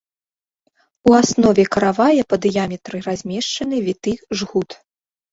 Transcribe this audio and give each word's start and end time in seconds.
У 1.09 1.15
аснове 1.17 1.65
каравая 1.75 2.23
па 2.33 2.39
дыяметры 2.45 3.01
размешчаны 3.09 3.77
віты 3.89 4.15
жгут. 4.41 4.69